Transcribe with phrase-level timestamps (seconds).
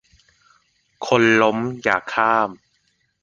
[1.05, 2.49] คนล้มอย่าข้าม